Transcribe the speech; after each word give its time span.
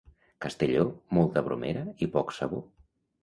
Castelló, 0.45 0.85
molta 1.17 1.45
bromera 1.49 1.85
i 2.05 2.09
poc 2.17 2.35
sabó. 2.39 2.63